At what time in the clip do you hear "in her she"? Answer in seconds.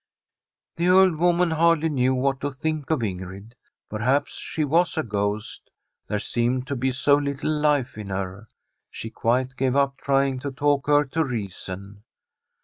7.99-9.11